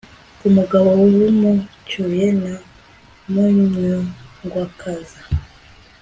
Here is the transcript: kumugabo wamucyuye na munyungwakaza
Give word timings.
kumugabo 0.39 0.87
wamucyuye 0.99 2.27
na 2.43 2.53
munyungwakaza 3.31 5.21